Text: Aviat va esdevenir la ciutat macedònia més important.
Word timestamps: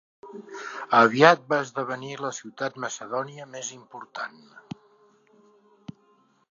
Aviat 0.99 1.43
va 1.53 1.59
esdevenir 1.65 2.15
la 2.23 2.31
ciutat 2.39 2.81
macedònia 2.85 3.47
més 3.57 3.69
important. 3.77 4.43